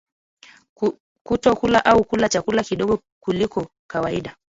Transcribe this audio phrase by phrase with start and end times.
[1.23, 4.35] Kutokula au kula chakula kidogo kuliko kawaida